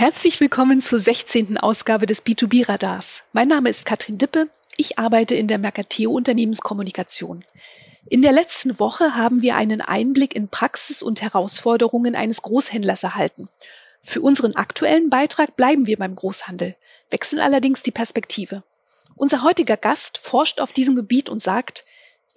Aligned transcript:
Herzlich 0.00 0.40
willkommen 0.40 0.80
zur 0.80 0.98
16. 0.98 1.58
Ausgabe 1.58 2.06
des 2.06 2.24
B2B-Radars. 2.24 3.24
Mein 3.34 3.48
Name 3.48 3.68
ist 3.68 3.84
Katrin 3.84 4.16
Dippe. 4.16 4.48
Ich 4.78 4.98
arbeite 4.98 5.34
in 5.34 5.46
der 5.46 5.58
Mercateo 5.58 6.10
Unternehmenskommunikation. 6.10 7.44
In 8.08 8.22
der 8.22 8.32
letzten 8.32 8.80
Woche 8.80 9.14
haben 9.14 9.42
wir 9.42 9.56
einen 9.56 9.82
Einblick 9.82 10.34
in 10.34 10.48
Praxis 10.48 11.02
und 11.02 11.20
Herausforderungen 11.20 12.16
eines 12.16 12.40
Großhändlers 12.40 13.02
erhalten. 13.02 13.50
Für 14.00 14.22
unseren 14.22 14.56
aktuellen 14.56 15.10
Beitrag 15.10 15.54
bleiben 15.54 15.86
wir 15.86 15.98
beim 15.98 16.14
Großhandel, 16.14 16.76
wechseln 17.10 17.40
allerdings 17.40 17.82
die 17.82 17.90
Perspektive. 17.90 18.62
Unser 19.16 19.42
heutiger 19.42 19.76
Gast 19.76 20.16
forscht 20.16 20.62
auf 20.62 20.72
diesem 20.72 20.96
Gebiet 20.96 21.28
und 21.28 21.42
sagt, 21.42 21.84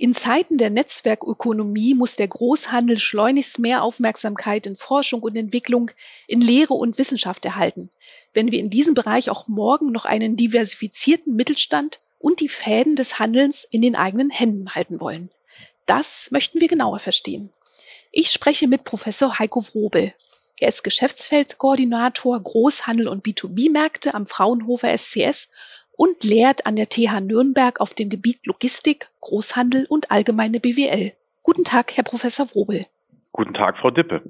in 0.04 0.14
Zeiten 0.14 0.58
der 0.58 0.70
Netzwerkökonomie 0.70 1.94
muss 1.94 2.18
der 2.18 2.28
Großhandel 2.28 3.00
schleunigst 3.00 3.58
mehr 3.58 3.84
Aufmerksamkeit 3.84 4.68
in 4.68 4.76
Forschung 4.76 5.22
und 5.22 5.38
Entwicklung, 5.38 5.92
in 6.28 6.42
Lehre 6.42 6.74
und 6.74 6.98
Wissenschaft 6.98 7.46
erhalten, 7.46 7.90
wenn 8.34 8.52
wir 8.52 8.60
in 8.60 8.70
diesem 8.70 8.96
Bereich 8.96 9.30
auch 9.30 9.48
morgen 9.48 9.94
noch 9.94 10.04
einen 10.04 10.36
diversifizierten 10.36 11.38
Mittelstand 11.38 12.02
und 12.20 12.42
die 12.42 12.50
Fäden 12.50 12.98
des 12.98 13.18
Handelns 13.18 13.64
in 13.64 13.82
den 13.82 13.96
eigenen 13.96 14.30
Händen 14.30 14.76
halten 14.76 15.00
wollen. 15.00 15.30
Das 15.86 16.32
möchten 16.32 16.60
wir 16.60 16.68
genauer 16.68 17.00
verstehen. 17.00 17.54
Ich 18.12 18.30
spreche 18.30 18.68
mit 18.68 18.84
Professor 18.84 19.40
Heiko 19.40 19.64
Wrobel. 19.68 20.14
Er 20.60 20.68
ist 20.68 20.84
Geschäftsfeldkoordinator 20.84 22.44
Großhandel 22.44 23.08
und 23.08 23.26
B2B-Märkte 23.26 24.14
am 24.16 24.28
Fraunhofer 24.28 24.98
SCS 24.98 25.52
und 25.96 26.24
lehrt 26.24 26.66
an 26.66 26.76
der 26.76 26.90
TH 26.90 27.22
Nürnberg 27.22 27.80
auf 27.80 27.94
dem 27.94 28.10
Gebiet 28.10 28.46
Logistik, 28.46 29.10
Großhandel 29.22 29.86
und 29.88 30.12
allgemeine 30.12 30.60
BWL. 30.60 31.14
Guten 31.44 31.64
Tag, 31.64 31.96
Herr 31.96 32.04
Professor 32.04 32.50
Wrobel. 32.54 32.86
Guten 33.32 33.54
Tag, 33.54 33.78
Frau 33.78 33.92
Dippe. 33.92 34.22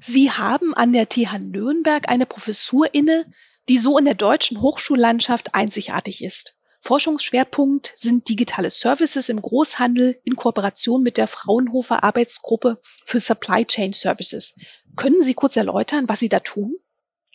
Sie 0.00 0.30
haben 0.30 0.74
an 0.74 0.92
der 0.92 1.08
TH 1.08 1.38
Nürnberg 1.40 2.08
eine 2.08 2.26
Professur 2.26 2.92
inne, 2.92 3.24
die 3.68 3.78
so 3.78 3.98
in 3.98 4.04
der 4.04 4.14
deutschen 4.14 4.60
Hochschullandschaft 4.60 5.54
einzigartig 5.54 6.22
ist. 6.22 6.56
Forschungsschwerpunkt 6.80 7.94
sind 7.96 8.28
digitale 8.28 8.68
Services 8.68 9.30
im 9.30 9.40
Großhandel 9.40 10.20
in 10.24 10.36
Kooperation 10.36 11.02
mit 11.02 11.16
der 11.16 11.26
Fraunhofer 11.26 12.04
Arbeitsgruppe 12.04 12.78
für 13.06 13.20
Supply 13.20 13.64
Chain 13.64 13.94
Services. 13.94 14.56
Können 14.94 15.22
Sie 15.22 15.32
kurz 15.32 15.56
erläutern, 15.56 16.10
was 16.10 16.20
Sie 16.20 16.28
da 16.28 16.40
tun? 16.40 16.76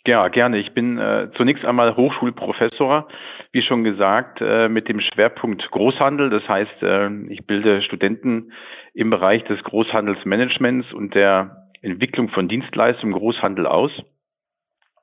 Ja, 0.06 0.28
gerne. 0.28 0.58
Ich 0.58 0.72
bin 0.72 0.98
äh, 0.98 1.28
zunächst 1.36 1.64
einmal 1.64 1.94
Hochschulprofessor, 1.94 3.08
wie 3.52 3.62
schon 3.62 3.84
gesagt, 3.84 4.40
äh, 4.40 4.68
mit 4.68 4.88
dem 4.88 5.00
Schwerpunkt 5.00 5.70
Großhandel. 5.70 6.30
Das 6.30 6.48
heißt, 6.48 6.82
äh, 6.82 7.10
ich 7.28 7.46
bilde 7.46 7.82
Studenten 7.82 8.52
im 8.94 9.10
Bereich 9.10 9.44
des 9.44 9.62
Großhandelsmanagements 9.62 10.92
und 10.94 11.14
der 11.14 11.68
Entwicklung 11.82 12.30
von 12.30 12.48
Dienstleistungen 12.48 13.12
Großhandel 13.12 13.66
aus 13.66 13.90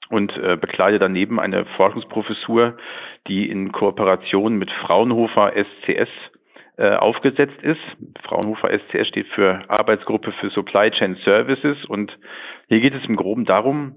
und 0.10 0.36
äh, 0.38 0.58
bekleide 0.58 0.98
daneben 0.98 1.40
eine 1.40 1.66
Forschungsprofessur, 1.76 2.78
die 3.28 3.50
in 3.50 3.72
Kooperation 3.72 4.56
mit 4.56 4.72
Fraunhofer 4.72 5.54
SCS 5.54 6.10
äh, 6.78 6.96
aufgesetzt 6.96 7.62
ist. 7.62 7.82
Fraunhofer 8.24 8.70
SCS 8.70 9.08
steht 9.10 9.28
für 9.28 9.62
Arbeitsgruppe 9.68 10.32
für 10.40 10.50
Supply 10.50 10.90
Chain 10.92 11.18
Services 11.24 11.86
und 11.86 12.18
hier 12.68 12.80
geht 12.80 12.96
es 12.96 13.06
im 13.08 13.16
Groben 13.16 13.46
darum, 13.46 13.96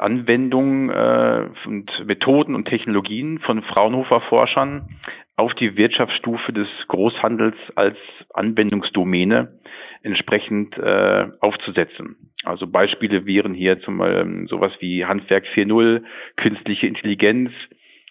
Anwendungen 0.00 0.90
äh, 0.90 1.48
und 1.66 1.90
Methoden 2.06 2.54
und 2.54 2.66
Technologien 2.66 3.38
von 3.40 3.62
Fraunhofer-Forschern 3.62 4.88
auf 5.36 5.54
die 5.54 5.76
Wirtschaftsstufe 5.76 6.52
des 6.52 6.68
Großhandels 6.88 7.56
als 7.74 7.96
Anwendungsdomäne 8.34 9.60
entsprechend 10.02 10.76
äh, 10.78 11.28
aufzusetzen. 11.40 12.32
Also 12.44 12.66
Beispiele 12.66 13.26
wären 13.26 13.54
hier 13.54 13.80
zum 13.80 13.98
Beispiel 13.98 14.46
sowas 14.48 14.72
wie 14.80 15.04
Handwerk 15.04 15.44
4.0, 15.54 16.02
künstliche 16.36 16.86
Intelligenz, 16.86 17.50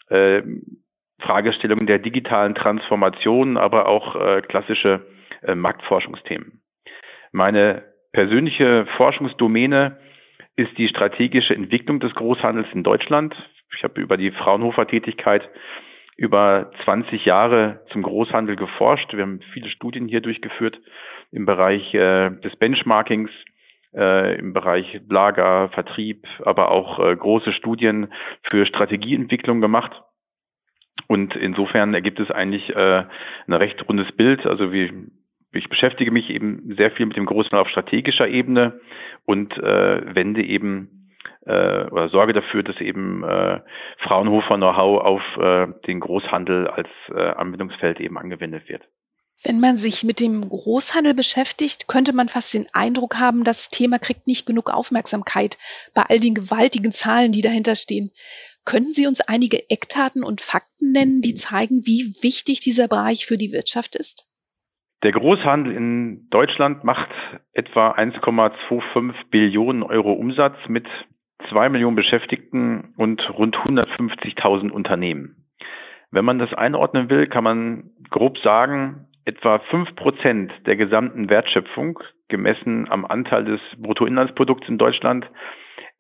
äh, 0.09 0.41
Fragestellungen 1.19 1.87
der 1.87 1.99
digitalen 1.99 2.55
Transformation, 2.55 3.57
aber 3.57 3.87
auch 3.87 4.15
äh, 4.15 4.41
klassische 4.41 5.05
äh, 5.41 5.55
Marktforschungsthemen. 5.55 6.61
Meine 7.31 7.83
persönliche 8.11 8.87
Forschungsdomäne 8.97 9.97
ist 10.55 10.77
die 10.77 10.89
strategische 10.89 11.55
Entwicklung 11.55 11.99
des 11.99 12.13
Großhandels 12.13 12.67
in 12.73 12.83
Deutschland. 12.83 13.35
Ich 13.75 13.83
habe 13.83 14.01
über 14.01 14.17
die 14.17 14.31
Fraunhofer-Tätigkeit 14.31 15.49
über 16.17 16.71
20 16.83 17.23
Jahre 17.23 17.85
zum 17.91 18.01
Großhandel 18.01 18.57
geforscht. 18.57 19.13
Wir 19.13 19.21
haben 19.21 19.39
viele 19.53 19.69
Studien 19.69 20.07
hier 20.07 20.19
durchgeführt 20.19 20.77
im 21.31 21.45
Bereich 21.45 21.93
äh, 21.93 22.31
des 22.41 22.55
Benchmarkings, 22.57 23.31
äh, 23.93 24.37
im 24.37 24.51
Bereich 24.51 24.99
Lager, 25.07 25.69
Vertrieb, 25.69 26.27
aber 26.43 26.71
auch 26.71 26.99
äh, 26.99 27.15
große 27.15 27.53
Studien 27.53 28.11
für 28.49 28.65
Strategieentwicklung 28.65 29.61
gemacht. 29.61 29.93
Und 31.07 31.35
insofern 31.37 31.93
ergibt 31.93 32.19
es 32.19 32.29
eigentlich 32.29 32.69
äh, 32.75 33.05
ein 33.47 33.53
recht 33.53 33.87
rundes 33.87 34.11
Bild. 34.11 34.45
Also 34.45 34.73
wie 34.73 34.91
ich 35.51 35.67
beschäftige 35.69 36.11
mich 36.11 36.29
eben 36.29 36.75
sehr 36.77 36.91
viel 36.91 37.05
mit 37.05 37.17
dem 37.17 37.25
Großhandel 37.25 37.59
auf 37.59 37.69
strategischer 37.69 38.27
Ebene 38.27 38.79
und 39.25 39.51
äh, 39.57 40.15
wende 40.15 40.43
eben 40.43 41.09
äh, 41.45 41.85
oder 41.85 42.09
sorge 42.09 42.33
dafür, 42.33 42.63
dass 42.63 42.79
eben 42.79 43.23
äh, 43.23 43.61
Fraunhofer 43.99 44.57
Know-how 44.57 45.01
auf 45.01 45.21
äh, 45.37 45.67
den 45.87 45.99
Großhandel 45.99 46.67
als 46.67 46.89
äh, 47.09 47.19
Anwendungsfeld 47.19 47.99
eben 47.99 48.17
angewendet 48.17 48.69
wird. 48.69 48.83
Wenn 49.43 49.61
man 49.61 49.77
sich 49.77 50.03
mit 50.03 50.19
dem 50.19 50.47
Großhandel 50.47 51.13
beschäftigt, 51.13 51.87
könnte 51.87 52.13
man 52.13 52.27
fast 52.27 52.53
den 52.53 52.67
Eindruck 52.73 53.19
haben, 53.19 53.45
das 53.45 53.69
Thema 53.69 53.97
kriegt 53.97 54.27
nicht 54.27 54.45
genug 54.45 54.69
Aufmerksamkeit 54.69 55.57
bei 55.93 56.03
all 56.03 56.19
den 56.19 56.33
gewaltigen 56.33 56.91
Zahlen, 56.91 57.31
die 57.31 57.41
dahinter 57.41 57.75
stehen. 57.75 58.11
Könnten 58.65 58.91
Sie 58.91 59.07
uns 59.07 59.21
einige 59.21 59.69
Eckdaten 59.69 60.23
und 60.25 60.41
Fakten 60.41 60.91
nennen, 60.91 61.21
die 61.21 61.35
zeigen, 61.35 61.85
wie 61.85 62.13
wichtig 62.21 62.59
dieser 62.59 62.89
Bereich 62.89 63.25
für 63.25 63.37
die 63.37 63.53
Wirtschaft 63.53 63.95
ist? 63.95 64.28
Der 65.01 65.13
Großhandel 65.13 65.73
in 65.73 66.29
Deutschland 66.29 66.83
macht 66.83 67.09
etwa 67.53 67.91
1,25 67.91 69.13
Billionen 69.31 69.81
Euro 69.81 70.11
Umsatz 70.11 70.57
mit 70.67 70.87
zwei 71.49 71.69
Millionen 71.69 71.95
Beschäftigten 71.95 72.93
und 72.97 73.21
rund 73.29 73.55
150.000 73.55 74.71
Unternehmen. 74.71 75.45
Wenn 76.11 76.25
man 76.25 76.37
das 76.37 76.53
einordnen 76.53 77.09
will, 77.09 77.27
kann 77.27 77.45
man 77.45 77.91
grob 78.09 78.37
sagen, 78.39 79.07
etwa 79.23 79.59
fünf 79.69 79.95
Prozent 79.95 80.51
der 80.65 80.75
gesamten 80.75 81.29
Wertschöpfung, 81.29 81.99
gemessen 82.27 82.89
am 82.89 83.05
Anteil 83.05 83.45
des 83.45 83.61
Bruttoinlandsprodukts 83.77 84.67
in 84.67 84.77
Deutschland, 84.77 85.25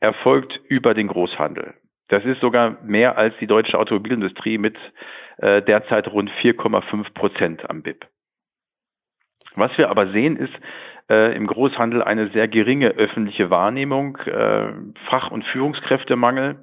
erfolgt 0.01 0.59
über 0.67 0.93
den 0.93 1.07
Großhandel. 1.07 1.73
Das 2.09 2.25
ist 2.25 2.41
sogar 2.41 2.81
mehr 2.83 3.17
als 3.17 3.33
die 3.39 3.47
deutsche 3.47 3.77
Automobilindustrie 3.77 4.57
mit 4.57 4.77
äh, 5.37 5.61
derzeit 5.61 6.07
rund 6.07 6.29
4,5 6.41 7.13
Prozent 7.13 7.69
am 7.69 7.81
BIP. 7.81 8.05
Was 9.55 9.75
wir 9.77 9.89
aber 9.89 10.11
sehen, 10.11 10.37
ist 10.37 10.53
äh, 11.09 11.35
im 11.35 11.47
Großhandel 11.47 12.03
eine 12.03 12.29
sehr 12.29 12.47
geringe 12.47 12.89
öffentliche 12.89 13.49
Wahrnehmung, 13.49 14.17
äh, 14.17 14.67
Fach- 15.09 15.31
und 15.31 15.43
Führungskräftemangel. 15.45 16.57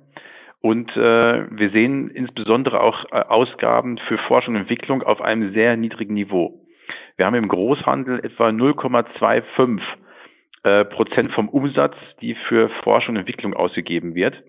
Und 0.60 0.90
äh, 0.96 1.46
wir 1.50 1.70
sehen 1.70 2.10
insbesondere 2.10 2.80
auch 2.80 3.04
äh, 3.12 3.16
Ausgaben 3.16 3.98
für 4.08 4.18
Forschung 4.18 4.54
und 4.54 4.62
Entwicklung 4.62 5.02
auf 5.02 5.20
einem 5.20 5.52
sehr 5.52 5.76
niedrigen 5.76 6.14
Niveau. 6.14 6.60
Wir 7.16 7.26
haben 7.26 7.34
im 7.34 7.48
Großhandel 7.48 8.24
etwa 8.24 8.48
0,25 8.48 9.80
äh, 10.64 10.84
Prozent 10.86 11.32
vom 11.32 11.48
Umsatz, 11.48 11.94
die 12.20 12.34
für 12.48 12.68
Forschung 12.82 13.14
und 13.14 13.20
Entwicklung 13.20 13.54
ausgegeben 13.54 14.14
wird. 14.14 14.42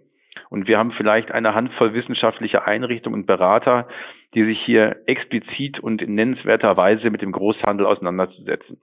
Und 0.50 0.68
wir 0.68 0.78
haben 0.78 0.92
vielleicht 0.92 1.32
eine 1.32 1.54
Handvoll 1.54 1.94
wissenschaftlicher 1.94 2.68
Einrichtungen 2.68 3.22
und 3.22 3.26
Berater, 3.26 3.88
die 4.34 4.44
sich 4.44 4.60
hier 4.66 4.98
explizit 5.08 5.80
und 5.80 6.02
in 6.02 6.16
nennenswerter 6.16 6.76
Weise 6.78 7.10
mit 7.10 7.22
dem 7.22 7.32
Großhandel 7.32 7.86
auseinanderzusetzen. 7.86 8.82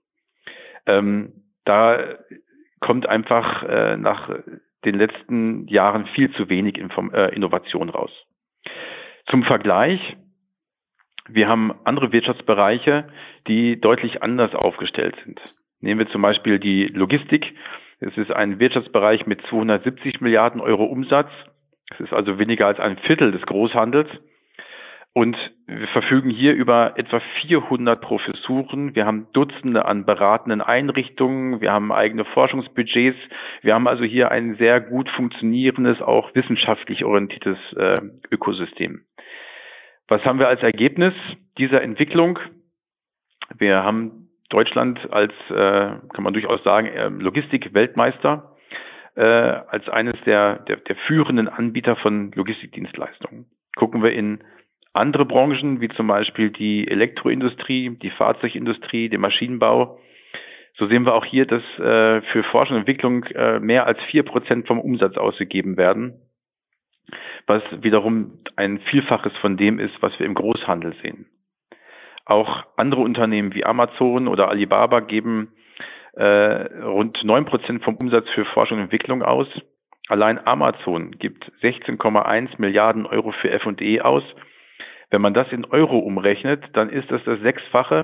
Ähm, 0.87 1.33
da 1.65 2.17
kommt 2.81 3.09
einfach 3.09 3.63
äh, 3.63 3.97
nach 3.97 4.31
den 4.85 4.97
letzten 4.97 5.67
Jahren 5.69 6.07
viel 6.09 6.31
zu 6.33 6.49
wenig 6.49 6.77
Inform 6.77 7.13
äh, 7.15 7.29
Innovation 7.29 7.89
raus. 7.89 8.11
Zum 9.31 9.43
Vergleich, 9.45 10.01
wir 11.29 11.49
haben 11.49 11.73
andere 11.85 12.13
Wirtschaftsbereiche, 12.13 13.09
die 13.49 13.81
deutlich 13.81 14.23
anders 14.23 14.55
aufgestellt 14.55 15.17
sind. 15.25 15.41
Nehmen 15.81 16.01
wir 16.01 16.09
zum 16.09 16.23
Beispiel 16.23 16.59
die 16.59 16.87
Logistik. 16.87 17.55
Es 18.05 18.19
ist 18.19 18.31
ein 18.31 18.61
Wirtschaftsbereich 18.61 19.27
mit 19.27 19.41
270 19.49 20.21
Milliarden 20.21 20.61
Euro 20.61 20.85
Umsatz. 20.85 21.31
Es 21.91 22.01
ist 22.01 22.13
also 22.13 22.39
weniger 22.39 22.67
als 22.67 22.79
ein 22.79 22.99
Viertel 22.99 23.33
des 23.33 23.41
Großhandels. 23.43 24.09
Und 25.15 25.37
wir 25.67 25.87
verfügen 25.89 26.29
hier 26.29 26.53
über 26.53 26.99
etwa 26.99 27.21
400 27.41 28.01
Professuren. 28.01 28.95
Wir 28.95 29.07
haben 29.07 29.29
Dutzende 29.33 29.87
an 29.87 30.05
beratenden 30.05 30.61
Einrichtungen. 30.61 31.63
Wir 31.63 31.73
haben 31.73 31.93
eigene 31.93 32.27
Forschungsbudgets. 32.27 33.17
Wir 33.63 33.75
haben 33.75 33.89
also 33.89 34.05
hier 34.05 34.31
ein 34.31 34.57
sehr 34.57 34.81
gut 34.81 35.09
funktionierendes, 35.09 36.03
auch 36.03 36.35
wissenschaftlich 36.35 37.05
orientiertes 37.05 37.59
äh, 37.77 37.95
Ökosystem. 38.31 39.07
Was 40.09 40.23
haben 40.25 40.41
wir 40.41 40.49
als 40.49 40.63
Ergebnis 40.63 41.15
dieser 41.57 41.81
Entwicklung? 41.81 42.39
Wir 43.57 43.83
haben 43.83 44.29
Deutschland 44.55 45.01
als, 45.13 45.33
äh, 45.51 45.55
kann 45.55 46.23
man 46.23 46.33
durchaus 46.33 46.63
sagen, 46.63 46.87
äh, 46.87 47.09
Logistik-Weltmeister 47.09 48.55
äh, 49.17 49.23
als 49.23 49.89
eines 49.89 50.15
der, 50.25 50.61
der, 50.61 50.77
der 50.77 50.95
führenden 51.09 51.49
Anbieter 51.49 51.97
von 51.97 52.31
Logistikdienstleistungen. 52.33 53.47
Gucken 53.75 54.05
wir 54.05 54.13
in 54.13 54.45
andere 54.93 55.25
Branchen, 55.25 55.81
wie 55.81 55.89
zum 55.89 56.07
Beispiel 56.07 56.51
die 56.51 56.87
Elektroindustrie, 56.87 57.99
die 58.01 58.11
Fahrzeugindustrie, 58.11 59.09
den 59.09 59.23
Maschinenbau, 59.23 59.99
so 60.77 60.87
sehen 60.87 61.05
wir 61.05 61.15
auch 61.15 61.25
hier, 61.25 61.47
dass 61.47 61.63
äh, 61.79 62.23
für 62.33 62.45
Forschung 62.53 62.77
und 62.77 62.83
Entwicklung 62.83 63.25
äh, 63.25 63.59
mehr 63.59 63.89
als 63.89 63.99
vier 64.11 64.23
Prozent 64.23 64.69
vom 64.69 64.81
Umsatz 64.81 65.17
ausgegeben 65.17 65.77
werden, 65.77 66.15
was 67.49 67.63
wiederum 67.83 68.39
ein 68.55 68.79
Vielfaches 68.91 69.33
von 69.41 69.57
dem 69.57 69.81
ist, 69.81 69.95
was 70.01 70.17
wir 70.21 70.27
im 70.27 70.35
Großhandel 70.35 70.95
sehen. 71.03 71.27
Auch 72.25 72.65
andere 72.77 73.03
Unternehmen 73.03 73.55
wie 73.55 73.65
Amazon 73.65 74.29
oder 74.29 74.49
Alibaba 74.49 75.01
geben 75.01 75.53
äh, 76.15 76.25
rund 76.83 77.23
neun 77.25 77.45
Prozent 77.45 77.83
vom 77.83 77.97
Umsatz 77.97 78.27
für 78.35 78.45
Forschung 78.47 78.79
und 78.79 78.85
Entwicklung 78.85 79.23
aus. 79.23 79.49
Allein 80.09 80.45
Amazon 80.47 81.13
gibt 81.13 81.51
16,1 81.63 82.51
Milliarden 82.59 83.07
Euro 83.07 83.33
für 83.33 83.51
F&E 83.51 84.01
aus. 84.01 84.23
Wenn 85.11 85.23
man 85.23 85.35
das 85.35 85.51
in 85.53 85.65
Euro 85.65 85.99
umrechnet, 85.99 86.63
dann 86.75 86.91
ist 86.91 87.11
das 87.11 87.23
das 87.25 87.41
Sechsfache 87.41 88.01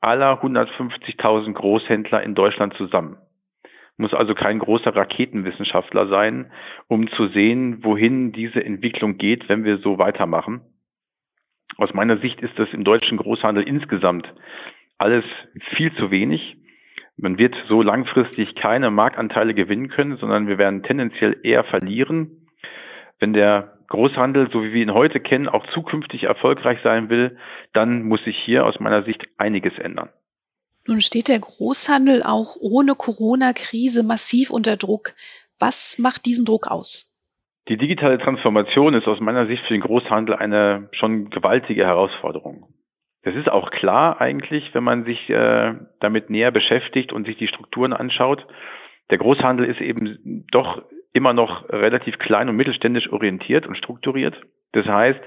aller 0.00 0.42
150.000 0.42 1.52
Großhändler 1.52 2.22
in 2.22 2.34
Deutschland 2.34 2.74
zusammen. 2.74 3.18
Muss 3.96 4.14
also 4.14 4.34
kein 4.34 4.58
großer 4.58 4.94
Raketenwissenschaftler 4.96 6.08
sein, 6.08 6.50
um 6.88 7.08
zu 7.10 7.28
sehen, 7.28 7.84
wohin 7.84 8.32
diese 8.32 8.64
Entwicklung 8.64 9.16
geht, 9.16 9.48
wenn 9.48 9.64
wir 9.64 9.78
so 9.78 9.98
weitermachen. 9.98 10.62
Aus 11.78 11.94
meiner 11.94 12.18
Sicht 12.18 12.40
ist 12.40 12.58
das 12.58 12.68
im 12.72 12.84
deutschen 12.84 13.18
Großhandel 13.18 13.64
insgesamt 13.64 14.26
alles 14.98 15.24
viel 15.76 15.94
zu 15.96 16.10
wenig. 16.10 16.56
Man 17.16 17.38
wird 17.38 17.54
so 17.68 17.82
langfristig 17.82 18.54
keine 18.54 18.90
Marktanteile 18.90 19.54
gewinnen 19.54 19.88
können, 19.88 20.16
sondern 20.16 20.46
wir 20.46 20.58
werden 20.58 20.82
tendenziell 20.82 21.38
eher 21.42 21.64
verlieren. 21.64 22.48
Wenn 23.18 23.32
der 23.32 23.78
Großhandel, 23.88 24.50
so 24.52 24.64
wie 24.64 24.72
wir 24.72 24.82
ihn 24.82 24.94
heute 24.94 25.20
kennen, 25.20 25.48
auch 25.48 25.66
zukünftig 25.74 26.24
erfolgreich 26.24 26.78
sein 26.82 27.10
will, 27.10 27.36
dann 27.72 28.04
muss 28.04 28.24
sich 28.24 28.36
hier 28.44 28.64
aus 28.64 28.80
meiner 28.80 29.04
Sicht 29.04 29.26
einiges 29.36 29.76
ändern. 29.78 30.08
Nun 30.86 31.00
steht 31.00 31.28
der 31.28 31.38
Großhandel 31.38 32.22
auch 32.22 32.56
ohne 32.60 32.94
Corona-Krise 32.94 34.02
massiv 34.02 34.50
unter 34.50 34.76
Druck. 34.76 35.14
Was 35.58 35.98
macht 35.98 36.26
diesen 36.26 36.44
Druck 36.44 36.66
aus? 36.68 37.11
Die 37.68 37.76
digitale 37.76 38.18
Transformation 38.18 38.94
ist 38.94 39.06
aus 39.06 39.20
meiner 39.20 39.46
Sicht 39.46 39.62
für 39.64 39.74
den 39.74 39.82
Großhandel 39.82 40.34
eine 40.34 40.88
schon 40.92 41.30
gewaltige 41.30 41.86
Herausforderung. 41.86 42.66
Das 43.22 43.36
ist 43.36 43.48
auch 43.48 43.70
klar 43.70 44.20
eigentlich, 44.20 44.74
wenn 44.74 44.82
man 44.82 45.04
sich 45.04 45.30
äh, 45.30 45.74
damit 46.00 46.28
näher 46.28 46.50
beschäftigt 46.50 47.12
und 47.12 47.24
sich 47.24 47.36
die 47.36 47.46
Strukturen 47.46 47.92
anschaut. 47.92 48.44
Der 49.10 49.18
Großhandel 49.18 49.66
ist 49.66 49.80
eben 49.80 50.44
doch 50.50 50.82
immer 51.12 51.32
noch 51.32 51.68
relativ 51.68 52.18
klein 52.18 52.48
und 52.48 52.56
mittelständisch 52.56 53.12
orientiert 53.12 53.66
und 53.66 53.76
strukturiert. 53.76 54.34
Das 54.72 54.86
heißt, 54.86 55.20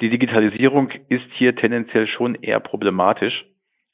die 0.00 0.08
Digitalisierung 0.08 0.90
ist 1.08 1.26
hier 1.34 1.56
tendenziell 1.56 2.06
schon 2.06 2.36
eher 2.36 2.60
problematisch. 2.60 3.44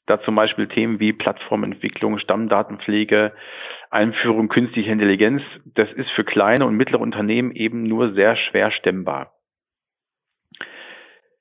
Da 0.05 0.21
zum 0.21 0.35
Beispiel 0.35 0.67
Themen 0.67 0.99
wie 0.99 1.13
Plattformentwicklung, 1.13 2.19
Stammdatenpflege, 2.19 3.33
Einführung 3.93 4.49
künstlicher 4.49 4.91
Intelligenz, 4.91 5.41
das 5.65 5.91
ist 5.93 6.09
für 6.11 6.23
kleine 6.23 6.65
und 6.65 6.75
mittlere 6.75 6.99
Unternehmen 6.99 7.51
eben 7.51 7.83
nur 7.83 8.13
sehr 8.13 8.35
schwer 8.35 8.71
stemmbar. 8.71 9.33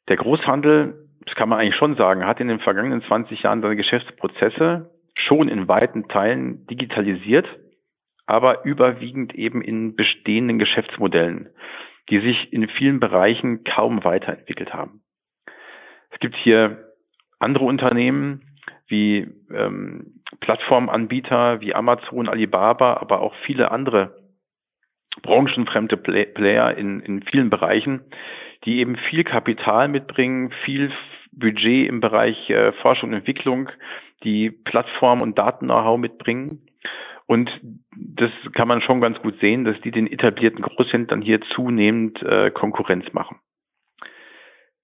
Der 0.08 0.16
Großhandel, 0.16 1.08
das 1.24 1.34
kann 1.34 1.48
man 1.48 1.60
eigentlich 1.60 1.76
schon 1.76 1.96
sagen, 1.96 2.26
hat 2.26 2.40
in 2.40 2.48
den 2.48 2.60
vergangenen 2.60 3.02
20 3.02 3.42
Jahren 3.42 3.62
seine 3.62 3.76
Geschäftsprozesse 3.76 4.90
schon 5.14 5.48
in 5.48 5.68
weiten 5.68 6.08
Teilen 6.08 6.66
digitalisiert 6.66 7.46
aber 8.26 8.64
überwiegend 8.64 9.34
eben 9.34 9.62
in 9.62 9.96
bestehenden 9.96 10.58
Geschäftsmodellen, 10.58 11.50
die 12.10 12.20
sich 12.20 12.52
in 12.52 12.68
vielen 12.68 13.00
Bereichen 13.00 13.64
kaum 13.64 14.04
weiterentwickelt 14.04 14.72
haben. 14.72 15.02
Es 16.10 16.18
gibt 16.20 16.36
hier 16.36 16.88
andere 17.38 17.64
Unternehmen 17.64 18.51
wie 18.88 19.28
ähm, 19.52 20.22
Plattformanbieter 20.40 21.60
wie 21.60 21.74
Amazon, 21.74 22.28
Alibaba, 22.28 22.94
aber 22.94 23.20
auch 23.20 23.34
viele 23.46 23.70
andere 23.70 24.16
branchenfremde 25.22 25.96
Player 25.96 26.76
in, 26.76 27.00
in 27.00 27.22
vielen 27.22 27.50
Bereichen, 27.50 28.00
die 28.64 28.78
eben 28.78 28.96
viel 29.10 29.24
Kapital 29.24 29.88
mitbringen, 29.88 30.52
viel 30.64 30.90
Budget 31.32 31.88
im 31.88 32.00
Bereich 32.00 32.50
äh, 32.50 32.72
Forschung 32.72 33.10
und 33.10 33.16
Entwicklung, 33.16 33.68
die 34.24 34.50
Plattform 34.50 35.20
und 35.20 35.38
Daten-Know-how 35.38 35.98
mitbringen 35.98 36.66
und 37.26 37.50
das 37.96 38.30
kann 38.52 38.68
man 38.68 38.82
schon 38.82 39.00
ganz 39.00 39.18
gut 39.20 39.38
sehen, 39.40 39.64
dass 39.64 39.80
die 39.80 39.90
den 39.90 40.06
etablierten 40.06 40.62
Großhändlern 40.62 41.22
hier 41.22 41.40
zunehmend 41.54 42.22
äh, 42.22 42.50
Konkurrenz 42.50 43.10
machen. 43.12 43.38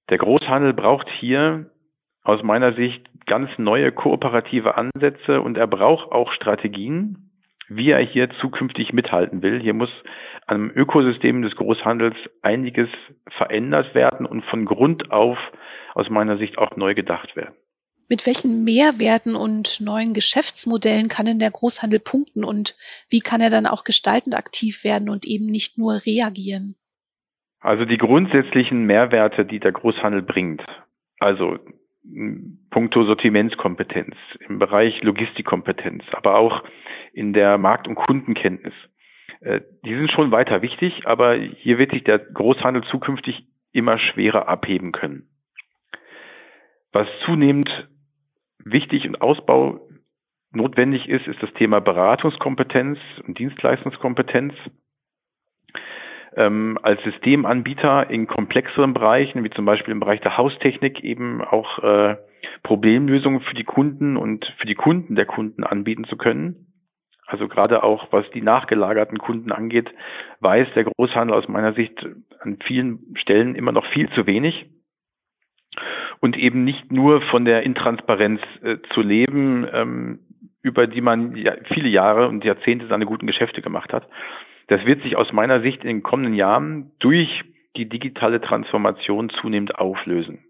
Der 0.09 0.19
Großhandel 0.19 0.73
braucht 0.73 1.09
hier 1.21 1.71
aus 2.29 2.43
meiner 2.43 2.75
Sicht 2.75 3.03
ganz 3.25 3.49
neue 3.57 3.91
kooperative 3.91 4.77
Ansätze 4.77 5.41
und 5.41 5.57
er 5.57 5.67
braucht 5.67 6.13
auch 6.13 6.31
Strategien, 6.33 7.31
wie 7.69 7.91
er 7.91 8.05
hier 8.05 8.29
zukünftig 8.43 8.93
mithalten 8.93 9.41
will. 9.41 9.61
Hier 9.61 9.73
muss 9.73 9.89
am 10.47 10.71
Ökosystem 10.71 11.41
des 11.41 11.57
Großhandels 11.57 12.15
einiges 12.43 12.91
verändert 13.39 13.95
werden 13.95 14.27
und 14.27 14.45
von 14.45 14.67
Grund 14.67 15.11
auf 15.11 15.39
aus 15.95 16.11
meiner 16.11 16.37
Sicht 16.37 16.59
auch 16.59 16.77
neu 16.77 16.95
gedacht 16.95 17.35
werden. 17.35 17.55
Mit 18.11 18.27
welchen 18.27 18.63
Mehrwerten 18.63 19.35
und 19.35 19.81
neuen 19.81 20.13
Geschäftsmodellen 20.13 21.09
kann 21.09 21.25
denn 21.25 21.39
der 21.39 21.51
Großhandel 21.51 21.99
punkten 21.99 22.45
und 22.45 22.75
wie 23.09 23.21
kann 23.21 23.41
er 23.41 23.51
dann 23.51 23.67
auch 23.67 23.85
gestaltend 23.85 24.37
aktiv 24.37 24.85
werden 24.85 25.09
und 25.09 25.25
eben 25.25 25.47
nicht 25.47 25.79
nur 25.79 25.95
reagieren? 26.05 26.77
Also 27.61 27.87
die 27.87 27.97
grundsätzlichen 27.97 28.85
Mehrwerte, 28.85 29.47
die 29.47 29.61
der 29.61 29.73
Großhandel 29.73 30.21
bringt, 30.21 30.63
also 31.19 31.59
puncto 32.71 33.05
Sortimentskompetenz, 33.05 34.15
im 34.49 34.59
Bereich 34.59 35.03
Logistikkompetenz, 35.03 36.05
aber 36.13 36.37
auch 36.37 36.65
in 37.13 37.33
der 37.33 37.59
Markt- 37.59 37.89
und 37.89 37.95
Kundenkenntnis, 37.95 38.75
äh, 39.41 39.61
die 39.85 39.95
sind 39.95 40.11
schon 40.11 40.31
weiter 40.31 40.63
wichtig, 40.63 41.07
aber 41.07 41.35
hier 41.35 41.79
wird 41.79 41.93
sich 41.93 42.05
der 42.05 42.19
Großhandel 42.19 42.83
zukünftig 42.85 43.45
immer 43.73 43.99
schwerer 43.99 44.49
abheben 44.49 44.93
können. 44.93 45.29
Was 46.93 47.07
zunehmend 47.25 47.89
wichtig 48.65 49.07
und 49.07 49.21
Ausbau 49.21 49.81
notwendig 50.53 51.09
ist, 51.09 51.27
ist 51.27 51.43
das 51.43 51.53
Thema 51.55 51.81
Beratungskompetenz 51.81 52.99
und 53.27 53.39
Dienstleistungskompetenz. 53.39 54.55
Ähm, 56.39 56.79
als 56.83 57.03
Systemanbieter 57.03 58.09
in 58.11 58.29
komplexeren 58.29 58.95
Bereichen, 58.95 59.43
wie 59.43 59.51
zum 59.51 59.65
Beispiel 59.65 59.91
im 59.91 59.99
Bereich 59.99 60.21
der 60.21 60.37
Haustechnik, 60.37 61.03
eben 61.03 61.43
auch 61.43 61.81
äh, 61.81 62.17
Problemlösungen 62.63 63.41
für 63.41 63.55
die 63.55 63.65
Kunden 63.65 64.17
und 64.17 64.47
für 64.59 64.67
die 64.67 64.77
Kunden 64.77 65.17
der 65.17 65.27
Kunden 65.27 65.65
anbieten 65.65 66.05
zu 66.05 66.17
können. 66.17 66.67
Also 67.27 67.49
gerade 67.49 67.83
auch 67.83 68.13
was 68.13 68.25
die 68.31 68.41
nachgelagerten 68.41 69.19
Kunden 69.19 69.51
angeht, 69.51 69.91
weiß 70.39 70.69
der 70.77 70.85
Großhandel 70.85 71.37
aus 71.37 71.49
meiner 71.49 71.73
Sicht 71.73 72.07
an 72.39 72.59
vielen 72.65 73.17
Stellen 73.17 73.57
immer 73.57 73.73
noch 73.73 73.87
viel 73.87 74.09
zu 74.11 74.27
wenig 74.27 74.67
und 76.21 76.37
eben 76.37 76.63
nicht 76.63 76.93
nur 76.93 77.21
von 77.23 77.45
der 77.45 77.67
Intransparenz 77.67 78.41
äh, 78.63 78.77
zu 78.95 79.03
leben, 79.03 79.67
ähm, 79.73 80.21
über 80.63 80.87
die 80.87 81.01
man 81.01 81.35
ja, 81.35 81.55
viele 81.75 81.89
Jahre 81.89 82.29
und 82.29 82.45
Jahrzehnte 82.45 82.87
seine 82.87 83.07
guten 83.07 83.27
Geschäfte 83.27 83.61
gemacht 83.61 83.93
hat. 83.93 84.09
Das 84.69 84.85
wird 84.85 85.03
sich 85.03 85.17
aus 85.17 85.33
meiner 85.33 85.61
Sicht 85.61 85.83
in 85.83 85.89
den 85.89 86.03
kommenden 86.03 86.35
Jahren 86.35 86.93
durch 87.01 87.45
die 87.77 87.89
digitale 87.89 88.41
Transformation 88.41 89.31
zunehmend 89.31 89.79
auflösen. 89.79 90.45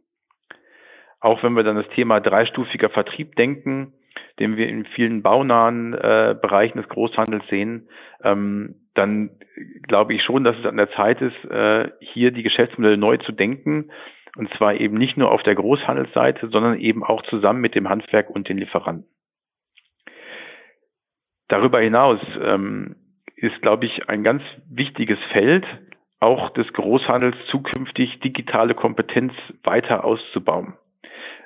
Auch 1.20 1.42
wenn 1.42 1.54
wir 1.54 1.62
dann 1.62 1.76
das 1.76 1.88
Thema 1.94 2.20
dreistufiger 2.20 2.90
Vertrieb 2.90 3.34
denken, 3.36 3.94
den 4.38 4.56
wir 4.56 4.68
in 4.68 4.84
vielen 4.84 5.22
baunahen 5.22 5.94
äh, 5.94 6.36
Bereichen 6.40 6.78
des 6.78 6.88
Großhandels 6.88 7.44
sehen, 7.48 7.88
ähm, 8.22 8.76
dann 8.94 9.30
glaube 9.82 10.14
ich 10.14 10.22
schon, 10.22 10.44
dass 10.44 10.56
es 10.58 10.66
an 10.66 10.76
der 10.76 10.90
Zeit 10.92 11.20
ist, 11.20 11.44
äh, 11.50 11.90
hier 12.00 12.30
die 12.30 12.42
Geschäftsmodelle 12.42 12.96
neu 12.96 13.16
zu 13.18 13.32
denken 13.32 13.90
und 14.36 14.52
zwar 14.54 14.74
eben 14.74 14.96
nicht 14.96 15.16
nur 15.16 15.32
auf 15.32 15.42
der 15.42 15.54
Großhandelsseite, 15.56 16.48
sondern 16.48 16.78
eben 16.78 17.02
auch 17.02 17.22
zusammen 17.24 17.60
mit 17.60 17.74
dem 17.74 17.88
Handwerk 17.88 18.30
und 18.30 18.48
den 18.48 18.58
Lieferanten. 18.58 19.08
Darüber 21.48 21.80
hinaus 21.80 22.20
ähm, 22.40 22.96
ist, 23.40 23.60
glaube 23.62 23.86
ich, 23.86 24.08
ein 24.08 24.24
ganz 24.24 24.42
wichtiges 24.68 25.18
Feld, 25.32 25.64
auch 26.20 26.50
des 26.50 26.72
Großhandels 26.72 27.36
zukünftig 27.50 28.20
digitale 28.20 28.74
Kompetenz 28.74 29.32
weiter 29.62 30.04
auszubauen. 30.04 30.74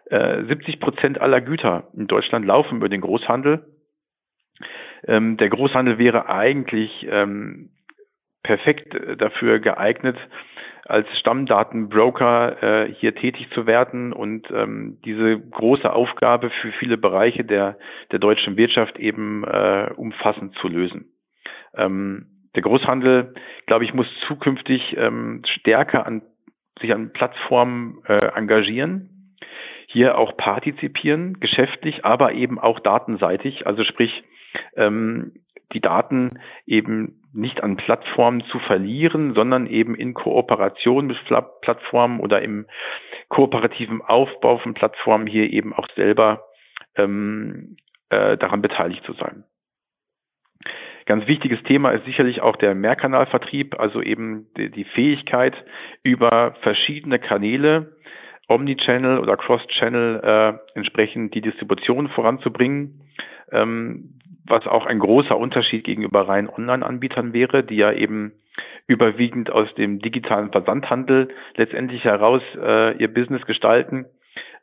Äh, 0.07 0.45
70 0.45 0.81
Prozent 0.81 1.21
aller 1.21 1.41
Güter 1.41 1.89
in 1.95 2.07
Deutschland 2.07 2.47
laufen 2.47 2.79
über 2.79 2.89
den 2.89 3.03
Großhandel. 3.03 3.67
Ähm, 5.07 5.37
der 5.37 5.51
Großhandel 5.51 5.99
wäre 5.99 6.29
eigentlich 6.29 7.07
ähm, 7.09 7.71
perfekt 8.43 8.97
dafür 9.19 9.61
geeignet, 9.61 10.17
als 10.85 11.07
Stammdatenbroker 11.19 12.63
äh, 12.63 12.95
hier 12.95 13.15
tätig 13.15 13.49
zu 13.55 13.67
werden 13.67 14.13
und 14.13 14.51
ähm, 14.51 14.99
diese 15.05 15.39
große 15.39 15.93
Aufgabe 15.93 16.51
für 16.51 16.73
viele 16.73 16.97
Bereiche 16.97 17.45
der, 17.45 17.79
der 18.11 18.19
deutschen 18.19 18.57
Wirtschaft 18.57 18.99
eben 18.99 19.45
äh, 19.45 19.91
umfassend 19.97 20.57
zu 20.57 20.69
lösen. 20.69 21.12
Ähm, 21.77 22.27
der 22.55 22.63
Großhandel, 22.63 23.35
glaube 23.67 23.85
ich, 23.85 23.95
muss 23.95 24.07
zukünftig 24.27 24.97
ähm, 24.97 25.43
stärker 25.47 26.07
an 26.07 26.23
sich 26.81 26.93
an 26.93 27.13
Plattformen 27.13 28.03
äh, 28.07 28.27
engagieren, 28.35 29.37
hier 29.87 30.19
auch 30.19 30.37
partizipieren, 30.37 31.39
geschäftlich, 31.41 32.05
aber 32.05 32.33
eben 32.33 32.59
auch 32.59 32.81
datenseitig. 32.81 33.67
Also 33.67 33.85
sprich, 33.85 34.25
ähm, 34.77 35.33
die 35.73 35.81
Daten 35.81 36.31
eben 36.67 37.23
nicht 37.33 37.63
an 37.63 37.77
Plattformen 37.77 38.43
zu 38.51 38.59
verlieren, 38.59 39.35
sondern 39.35 39.67
eben 39.67 39.95
in 39.95 40.13
Kooperation 40.15 41.07
mit 41.07 41.19
Plattformen 41.63 42.21
oder 42.21 42.43
im 42.43 42.67
kooperativen 43.29 44.03
Aufbau 44.03 44.59
von 44.59 44.75
Plattformen 44.75 45.27
hier 45.27 45.51
eben 45.51 45.73
auch 45.73 45.89
selber 45.95 46.45
ähm, 46.97 47.77
äh, 48.11 48.37
daran 48.37 48.61
beteiligt 48.61 49.05
zu 49.05 49.15
sein. 49.15 49.45
Ganz 51.07 51.27
wichtiges 51.27 51.63
Thema 51.65 51.91
ist 51.91 52.05
sicherlich 52.05 52.41
auch 52.41 52.57
der 52.57 52.75
Mehrkanalvertrieb, 52.75 53.79
also 53.79 54.01
eben 54.01 54.47
die, 54.57 54.85
Fähigkeit 54.85 55.55
über 56.03 56.55
verschiedene 56.63 57.19
Kanäle, 57.19 57.97
Omnichannel 58.49 59.19
oder 59.19 59.37
Cross-Channel 59.37 60.21
äh, 60.23 60.77
entsprechend 60.77 61.35
die 61.35 61.41
Distribution 61.41 62.09
voranzubringen. 62.09 63.01
Ähm, 63.51 64.19
was 64.45 64.67
auch 64.67 64.87
ein 64.87 64.99
großer 64.99 65.37
Unterschied 65.37 65.85
gegenüber 65.85 66.29
rein 66.29 66.49
Online-Anbietern 66.49 67.33
wäre, 67.33 67.63
die 67.63 67.77
ja 67.77 67.93
eben 67.93 68.33
überwiegend 68.87 69.51
aus 69.51 69.73
dem 69.75 70.01
digitalen 70.01 70.51
Versandhandel 70.51 71.29
letztendlich 71.57 72.05
heraus 72.05 72.43
äh, 72.57 72.97
ihr 72.99 73.13
Business 73.13 73.45
gestalten. 73.47 74.07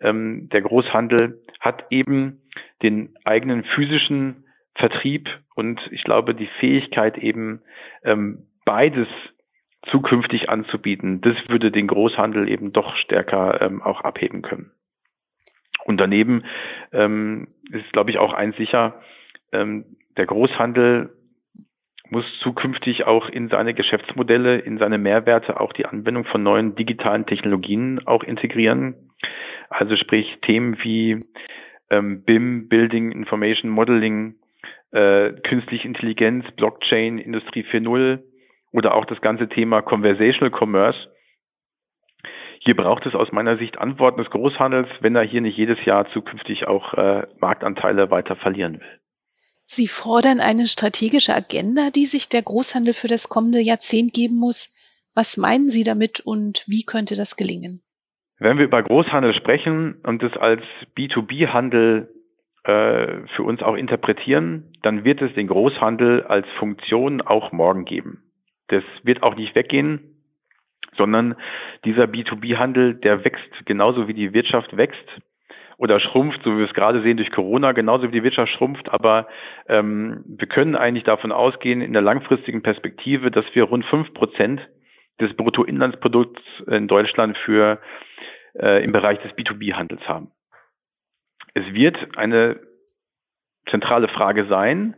Ähm, 0.02 0.50
der 0.52 0.62
Großhandel 0.62 1.42
hat 1.60 1.86
eben 1.90 2.42
den 2.84 3.16
eigenen 3.24 3.64
physischen 3.64 4.46
Vertrieb 4.76 5.30
und 5.60 5.82
ich 5.92 6.04
glaube 6.04 6.34
die 6.34 6.50
Fähigkeit 6.60 7.18
eben 7.18 7.62
ähm, 8.06 8.48
beides 8.64 9.08
zukünftig 9.92 10.50
anzubieten, 10.50 11.20
das 11.20 11.36
würde 11.50 11.70
den 11.70 11.88
Großhandel 11.88 12.50
eben 12.50 12.72
doch 12.72 12.96
stärker 12.96 13.62
ähm, 13.62 13.82
auch 13.82 14.02
abheben 14.02 14.42
können. 14.42 14.72
Und 15.84 15.98
daneben 15.98 16.46
ähm, 16.94 17.50
ist, 17.72 17.92
glaube 17.92 18.12
ich, 18.12 18.20
auch 18.20 18.32
eins 18.32 18.56
sicher, 18.56 19.02
ähm, 19.52 19.98
der 20.16 20.28
Großhandel 20.28 21.14
muss 22.10 22.26
zukünftig 22.42 23.06
auch 23.06 23.28
in 23.28 23.50
seine 23.50 23.74
Geschäftsmodelle, 23.74 24.60
in 24.60 24.78
seine 24.78 24.98
Mehrwerte 24.98 25.60
auch 25.60 25.74
die 25.74 25.86
Anwendung 25.86 26.24
von 26.24 26.42
neuen 26.42 26.76
digitalen 26.76 27.26
Technologien 27.26 28.02
auch 28.08 28.24
integrieren. 28.24 28.96
Also 29.70 29.96
sprich 29.98 30.38
Themen 30.42 30.78
wie 30.84 31.20
ähm, 31.90 32.24
BIM, 32.24 32.70
Building 32.70 33.12
Information 33.12 33.70
Modeling, 33.70 34.36
äh, 34.92 35.32
künstliche 35.42 35.88
Intelligenz, 35.88 36.46
Blockchain, 36.56 37.18
Industrie 37.18 37.64
4.0 37.64 38.24
oder 38.72 38.96
auch 38.96 39.06
das 39.06 39.22
ganze 39.22 39.48
Thema 39.50 39.82
Conversational 39.82 40.52
Commerce. 40.52 40.98
Hier 42.62 42.76
braucht 42.76 43.06
es 43.06 43.16
aus 43.16 43.32
meiner 43.32 43.58
Sicht 43.58 43.78
Antworten 43.78 44.18
des 44.18 44.30
Großhandels, 44.30 44.90
wenn 45.00 45.16
er 45.16 45.24
hier 45.24 45.42
nicht 45.42 45.58
jedes 45.58 45.84
Jahr 45.86 46.12
zukünftig 46.12 46.68
auch 46.68 46.94
äh, 46.94 47.28
Marktanteile 47.40 48.12
weiter 48.12 48.36
verlieren 48.36 48.80
will. 48.80 49.00
Sie 49.66 49.88
fordern 49.88 50.40
eine 50.40 50.66
strategische 50.66 51.36
Agenda, 51.36 51.92
die 51.94 52.06
sich 52.06 52.28
der 52.28 52.42
Großhandel 52.42 52.94
für 52.94 53.08
das 53.08 53.30
kommende 53.30 53.60
Jahrzehnt 53.60 54.14
geben 54.14 54.36
muss. 54.36 54.76
Was 55.16 55.38
meinen 55.38 55.70
Sie 55.70 55.84
damit 55.84 56.20
und 56.20 56.64
wie 56.68 56.84
könnte 56.84 57.16
das 57.16 57.36
gelingen? 57.36 57.82
Wenn 58.40 58.58
wir 58.58 58.66
über 58.66 58.82
Großhandel 58.82 59.34
sprechen 59.36 60.02
und 60.04 60.24
es 60.24 60.34
als 60.38 60.64
B2B-Handel 60.98 62.10
äh, 62.64 63.28
für 63.36 63.44
uns 63.44 63.62
auch 63.62 63.76
interpretieren, 63.76 64.69
dann 64.82 65.04
wird 65.04 65.22
es 65.22 65.34
den 65.34 65.48
Großhandel 65.48 66.24
als 66.24 66.48
Funktion 66.58 67.22
auch 67.22 67.52
morgen 67.52 67.86
geben. 67.86 68.24
Das 68.68 68.84
wird 69.04 69.24
auch 69.24 69.36
nicht 69.36 69.56
weggehen, 69.56 70.24
sondern 70.96 71.36
dieser 71.86 72.06
B2B-Handel, 72.06 72.96
der 72.96 73.24
wächst 73.24 73.66
genauso 73.66 74.08
wie 74.08 74.14
die 74.14 74.34
Wirtschaft 74.34 74.76
wächst 74.78 75.08
oder 75.78 76.00
schrumpft, 76.00 76.42
so 76.44 76.54
wie 76.54 76.60
wir 76.60 76.68
es 76.68 76.74
gerade 76.74 77.02
sehen 77.02 77.18
durch 77.18 77.32
Corona, 77.32 77.72
genauso 77.72 78.08
wie 78.08 78.12
die 78.12 78.24
Wirtschaft 78.24 78.52
schrumpft. 78.54 78.92
Aber 78.92 79.28
ähm, 79.68 80.24
wir 80.28 80.48
können 80.48 80.76
eigentlich 80.76 81.06
davon 81.06 81.32
ausgehen, 81.32 81.82
in 81.82 81.94
der 81.94 82.02
langfristigen 82.02 82.62
Perspektive, 82.62 83.32
dass 83.32 83.46
wir 83.54 83.64
rund 83.64 83.86
fünf 83.86 84.14
Prozent 84.14 84.62
des 85.20 85.34
Bruttoinlandsprodukts 85.36 86.42
in 86.68 86.88
Deutschland 86.88 87.38
für 87.40 87.80
äh, 88.56 88.84
im 88.84 88.92
Bereich 88.92 89.20
des 89.20 89.32
B2B-Handels 89.32 90.02
haben. 90.08 90.32
Es 91.54 91.74
wird 91.74 91.98
eine 92.18 92.60
zentrale 93.70 94.08
Frage 94.08 94.46
sein, 94.48 94.96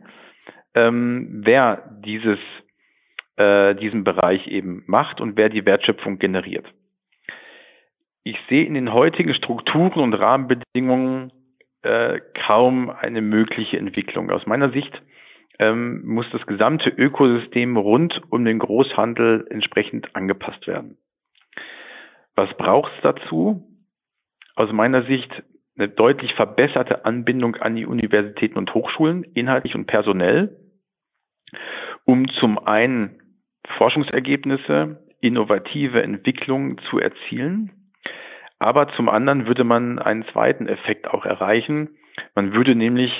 ähm, 0.74 1.42
wer 1.44 1.98
dieses 2.04 2.38
äh, 3.36 3.74
diesen 3.74 4.04
Bereich 4.04 4.46
eben 4.46 4.84
macht 4.86 5.20
und 5.20 5.36
wer 5.36 5.48
die 5.48 5.64
Wertschöpfung 5.64 6.18
generiert 6.18 6.66
ich 8.24 8.36
sehe 8.48 8.64
in 8.64 8.74
den 8.74 8.92
heutigen 8.92 9.34
Strukturen 9.34 10.00
und 10.00 10.14
Rahmenbedingungen 10.14 11.32
äh, 11.82 12.20
kaum 12.46 12.90
eine 12.90 13.20
mögliche 13.20 13.78
Entwicklung. 13.78 14.30
Aus 14.30 14.46
meiner 14.46 14.70
Sicht 14.70 15.02
ähm, 15.58 16.02
muss 16.06 16.26
das 16.30 16.46
gesamte 16.46 16.90
Ökosystem 16.90 17.76
rund 17.76 18.20
um 18.30 18.44
den 18.44 18.60
Großhandel 18.60 19.46
entsprechend 19.50 20.14
angepasst 20.14 20.66
werden. 20.66 20.98
Was 22.36 22.56
braucht 22.56 22.92
es 22.96 23.02
dazu? 23.02 23.68
Aus 24.54 24.70
meiner 24.72 25.04
Sicht 25.04 25.42
eine 25.76 25.88
deutlich 25.88 26.34
verbesserte 26.34 27.04
Anbindung 27.04 27.56
an 27.56 27.74
die 27.76 27.86
Universitäten 27.86 28.58
und 28.58 28.72
Hochschulen, 28.74 29.24
inhaltlich 29.34 29.74
und 29.74 29.86
personell, 29.86 30.56
um 32.04 32.28
zum 32.28 32.58
einen 32.58 33.20
Forschungsergebnisse, 33.78 35.02
innovative 35.20 36.02
Entwicklungen 36.02 36.78
zu 36.90 36.98
erzielen, 36.98 37.70
aber 38.58 38.88
zum 38.94 39.08
anderen 39.08 39.46
würde 39.46 39.64
man 39.64 39.98
einen 39.98 40.24
zweiten 40.26 40.68
Effekt 40.68 41.08
auch 41.08 41.24
erreichen. 41.24 41.96
Man 42.34 42.52
würde 42.52 42.74
nämlich 42.74 43.10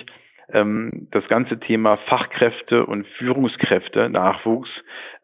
ähm, 0.53 1.09
das 1.11 1.27
ganze 1.29 1.59
Thema 1.59 1.97
Fachkräfte 2.09 2.87
und 2.87 3.07
Führungskräfte, 3.19 4.09
Nachwuchs, 4.09 4.71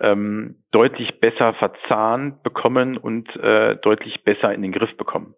ähm, 0.00 0.56
deutlich 0.72 1.20
besser 1.20 1.54
verzahnt 1.54 2.42
bekommen 2.42 2.96
und 2.96 3.28
äh, 3.36 3.76
deutlich 3.76 4.24
besser 4.24 4.52
in 4.52 4.62
den 4.62 4.72
Griff 4.72 4.96
bekommen. 4.96 5.34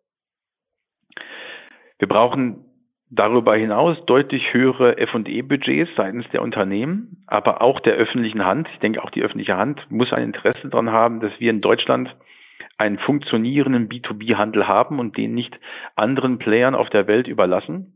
Wir 2.00 2.08
brauchen 2.08 2.64
darüber 3.10 3.54
hinaus 3.54 3.96
deutlich 4.06 4.54
höhere 4.54 4.96
F&E-Budgets 4.96 5.90
seitens 5.96 6.26
der 6.32 6.40
Unternehmen, 6.40 7.22
aber 7.26 7.60
auch 7.60 7.80
der 7.80 7.94
öffentlichen 7.94 8.44
Hand. 8.44 8.68
Ich 8.72 8.78
denke, 8.78 9.04
auch 9.04 9.10
die 9.10 9.22
öffentliche 9.22 9.56
Hand 9.56 9.80
muss 9.90 10.12
ein 10.12 10.24
Interesse 10.24 10.68
daran 10.68 10.90
haben, 10.90 11.20
dass 11.20 11.32
wir 11.38 11.50
in 11.50 11.60
Deutschland 11.60 12.16
einen 12.78 12.98
funktionierenden 12.98 13.90
B2B-Handel 13.90 14.66
haben 14.66 14.98
und 14.98 15.18
den 15.18 15.34
nicht 15.34 15.60
anderen 15.94 16.38
Playern 16.38 16.74
auf 16.74 16.88
der 16.88 17.06
Welt 17.06 17.28
überlassen. 17.28 17.92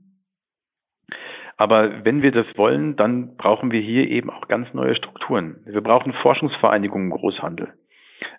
Aber 1.56 2.04
wenn 2.04 2.20
wir 2.20 2.32
das 2.32 2.46
wollen, 2.56 2.96
dann 2.96 3.36
brauchen 3.36 3.70
wir 3.70 3.80
hier 3.80 4.06
eben 4.10 4.28
auch 4.28 4.48
ganz 4.48 4.74
neue 4.74 4.96
Strukturen. 4.96 5.62
Wir 5.64 5.80
brauchen 5.80 6.12
Forschungsvereinigungen 6.12 7.10
im 7.10 7.16
Großhandel, 7.16 7.72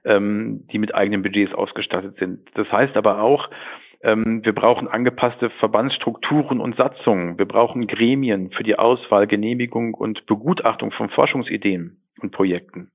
ähm, 0.04 0.68
die 0.72 0.78
mit 0.78 0.94
eigenen 0.94 1.24
Budgets 1.24 1.56
ausgestattet 1.56 2.18
sind. 2.20 2.42
Das 2.54 2.72
heißt 2.72 2.96
aber 2.96 3.22
auch, 3.22 3.50
wir 4.06 4.54
brauchen 4.54 4.88
angepasste 4.88 5.50
Verbandsstrukturen 5.60 6.60
und 6.60 6.76
Satzungen. 6.76 7.40
Wir 7.40 7.48
brauchen 7.48 7.88
Gremien 7.88 8.52
für 8.52 8.62
die 8.62 8.78
Auswahl, 8.78 9.26
Genehmigung 9.26 9.96
und 9.96 10.28
Begutachtung 10.28 10.92
von 10.92 11.10
Forschungsideen 11.10 11.98
und 12.22 12.32
Projekten. 12.32 12.92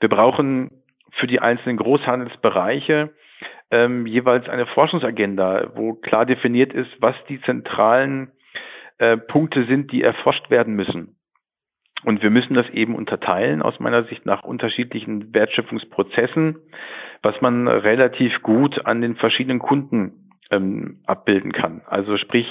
Wir 0.00 0.08
brauchen 0.08 0.82
für 1.12 1.28
die 1.28 1.38
einzelnen 1.38 1.76
Großhandelsbereiche 1.76 3.10
ähm, 3.70 4.06
jeweils 4.06 4.48
eine 4.48 4.66
Forschungsagenda, 4.66 5.72
wo 5.76 5.94
klar 5.94 6.26
definiert 6.26 6.72
ist, 6.72 6.90
was 6.98 7.14
die 7.28 7.40
zentralen 7.42 8.32
äh, 8.98 9.16
Punkte 9.16 9.66
sind, 9.66 9.92
die 9.92 10.02
erforscht 10.02 10.50
werden 10.50 10.74
müssen. 10.74 11.16
Und 12.02 12.22
wir 12.22 12.30
müssen 12.30 12.54
das 12.54 12.68
eben 12.70 12.96
unterteilen 12.96 13.62
aus 13.62 13.78
meiner 13.78 14.04
Sicht 14.04 14.26
nach 14.26 14.42
unterschiedlichen 14.42 15.32
Wertschöpfungsprozessen, 15.32 16.56
was 17.22 17.40
man 17.40 17.68
relativ 17.68 18.42
gut 18.42 18.84
an 18.86 19.00
den 19.00 19.16
verschiedenen 19.16 19.58
Kunden 19.58 20.29
ähm, 20.50 21.00
abbilden 21.06 21.52
kann. 21.52 21.82
Also 21.86 22.16
sprich, 22.16 22.46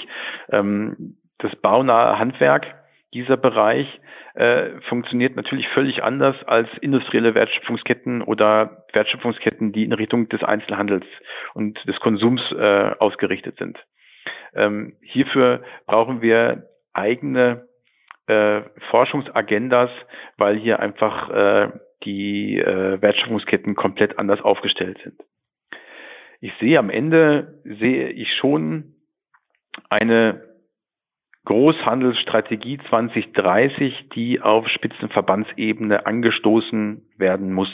ähm, 0.50 1.16
das 1.38 1.54
baunahe 1.56 2.18
Handwerk, 2.18 2.66
dieser 3.12 3.36
Bereich 3.36 3.86
äh, 4.34 4.80
funktioniert 4.88 5.34
natürlich 5.34 5.68
völlig 5.68 6.02
anders 6.02 6.36
als 6.46 6.68
industrielle 6.80 7.34
Wertschöpfungsketten 7.34 8.22
oder 8.22 8.84
Wertschöpfungsketten, 8.92 9.72
die 9.72 9.84
in 9.84 9.92
Richtung 9.92 10.28
des 10.28 10.42
Einzelhandels 10.44 11.04
und 11.54 11.78
des 11.88 11.98
Konsums 12.00 12.40
äh, 12.52 12.92
ausgerichtet 12.98 13.56
sind. 13.58 13.78
Ähm, 14.54 14.96
hierfür 15.02 15.62
brauchen 15.86 16.22
wir 16.22 16.68
eigene 16.92 17.66
äh, 18.26 18.62
Forschungsagendas, 18.90 19.90
weil 20.36 20.56
hier 20.56 20.78
einfach 20.78 21.30
äh, 21.30 21.68
die 22.04 22.58
äh, 22.58 23.02
Wertschöpfungsketten 23.02 23.74
komplett 23.74 24.18
anders 24.18 24.40
aufgestellt 24.40 24.98
sind. 25.02 25.20
Ich 26.40 26.52
sehe 26.58 26.78
am 26.78 26.90
Ende, 26.90 27.60
sehe 27.64 28.08
ich 28.10 28.34
schon 28.36 28.94
eine 29.88 30.42
Großhandelsstrategie 31.44 32.78
2030, 32.88 34.08
die 34.14 34.40
auf 34.40 34.68
Spitzenverbandsebene 34.68 36.06
angestoßen 36.06 37.02
werden 37.16 37.52
muss. 37.52 37.70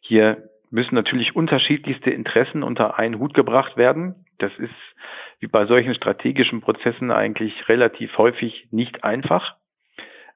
Hier 0.00 0.48
müssen 0.70 0.94
natürlich 0.94 1.36
unterschiedlichste 1.36 2.10
Interessen 2.10 2.62
unter 2.62 2.98
einen 2.98 3.18
Hut 3.18 3.34
gebracht 3.34 3.76
werden. 3.76 4.26
Das 4.38 4.52
ist 4.58 4.74
wie 5.40 5.46
bei 5.46 5.66
solchen 5.66 5.94
strategischen 5.94 6.60
Prozessen 6.60 7.10
eigentlich 7.10 7.68
relativ 7.68 8.16
häufig 8.16 8.68
nicht 8.70 9.04
einfach. 9.04 9.56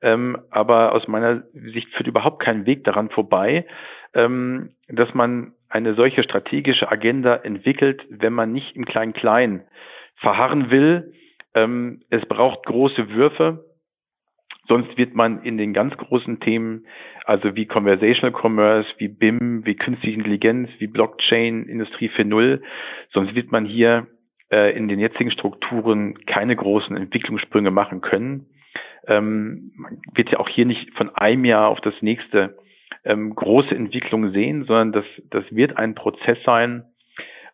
Ähm, 0.02 0.38
aber 0.50 0.92
aus 0.92 1.06
meiner 1.08 1.42
Sicht 1.52 1.88
führt 1.94 2.08
überhaupt 2.08 2.42
kein 2.42 2.66
Weg 2.66 2.84
daran 2.84 3.10
vorbei, 3.10 3.66
ähm, 4.14 4.74
dass 4.88 5.12
man 5.14 5.52
eine 5.70 5.94
solche 5.94 6.22
strategische 6.22 6.90
Agenda 6.90 7.36
entwickelt, 7.36 8.04
wenn 8.10 8.32
man 8.32 8.52
nicht 8.52 8.76
im 8.76 8.84
Klein-Klein 8.84 9.62
verharren 10.16 10.70
will. 10.70 11.12
Ähm, 11.54 12.02
es 12.10 12.26
braucht 12.26 12.66
große 12.66 13.10
Würfe, 13.10 13.64
sonst 14.66 14.98
wird 14.98 15.14
man 15.14 15.42
in 15.42 15.56
den 15.56 15.72
ganz 15.72 15.96
großen 15.96 16.40
Themen, 16.40 16.86
also 17.24 17.54
wie 17.54 17.66
Conversational 17.66 18.32
Commerce, 18.32 18.94
wie 18.98 19.08
BIM, 19.08 19.64
wie 19.64 19.76
Künstliche 19.76 20.16
Intelligenz, 20.16 20.68
wie 20.78 20.88
Blockchain, 20.88 21.64
Industrie 21.64 22.08
4.0, 22.08 22.60
sonst 23.12 23.34
wird 23.34 23.52
man 23.52 23.64
hier 23.64 24.08
äh, 24.50 24.76
in 24.76 24.88
den 24.88 24.98
jetzigen 24.98 25.30
Strukturen 25.30 26.14
keine 26.26 26.56
großen 26.56 26.96
Entwicklungssprünge 26.96 27.70
machen 27.70 28.00
können. 28.00 28.46
Ähm, 29.06 29.72
man 29.76 29.98
wird 30.14 30.30
ja 30.30 30.40
auch 30.40 30.48
hier 30.48 30.66
nicht 30.66 30.96
von 30.96 31.10
einem 31.14 31.44
Jahr 31.44 31.68
auf 31.68 31.80
das 31.80 31.94
nächste 32.00 32.56
ähm, 33.04 33.34
große 33.34 33.74
Entwicklung 33.74 34.32
sehen, 34.32 34.64
sondern 34.64 34.92
das, 34.92 35.04
das 35.30 35.44
wird 35.50 35.76
ein 35.76 35.94
Prozess 35.94 36.38
sein, 36.44 36.84